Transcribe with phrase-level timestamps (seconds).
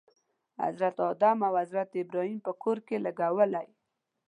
[0.63, 3.67] حضرت آدم او حضرت ابراهیم په کور کې لګولی.